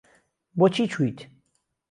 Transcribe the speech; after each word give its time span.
بۆچی 0.57 0.85
چویت؟ 0.91 1.17